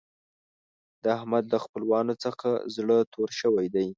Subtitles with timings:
[1.03, 3.87] د احمد له خپلوانو څخه زړه تور شوی دی.